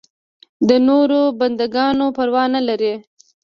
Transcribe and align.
د 0.67 0.69
نورو 0.87 1.21
بنده 1.39 1.67
ګانو 1.75 2.05
پروا 2.17 2.43
نه 2.55 2.61
لري. 2.67 2.93